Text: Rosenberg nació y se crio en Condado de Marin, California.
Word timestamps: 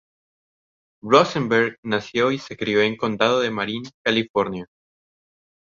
Rosenberg 1.03 1.77
nació 1.83 2.31
y 2.31 2.39
se 2.39 2.57
crio 2.57 2.81
en 2.81 2.97
Condado 2.97 3.39
de 3.39 3.51
Marin, 3.51 3.83
California. 4.03 4.65